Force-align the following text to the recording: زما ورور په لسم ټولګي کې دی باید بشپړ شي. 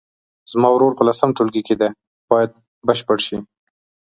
زما 0.51 0.69
ورور 0.73 0.91
په 0.97 1.03
لسم 1.07 1.29
ټولګي 1.37 1.61
کې 1.67 1.75
دی 1.81 1.89
باید 2.29 2.51
بشپړ 2.87 3.17
شي. 3.27 3.37